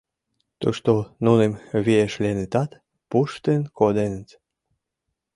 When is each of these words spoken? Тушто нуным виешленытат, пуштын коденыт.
Тушто 0.61 0.91
нуным 1.25 1.53
виешленытат, 1.85 2.71
пуштын 3.09 3.61
коденыт. 3.77 4.29